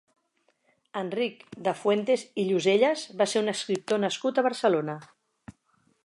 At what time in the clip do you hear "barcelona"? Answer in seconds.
4.51-4.97